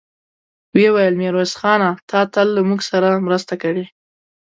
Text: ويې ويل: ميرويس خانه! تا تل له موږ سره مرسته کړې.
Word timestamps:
ويې 0.73 0.89
ويل: 0.95 1.13
ميرويس 1.21 1.53
خانه! 1.59 1.89
تا 2.09 2.19
تل 2.33 2.47
له 2.55 2.61
موږ 2.69 2.79
سره 2.91 3.23
مرسته 3.25 3.53
کړې. 3.63 3.85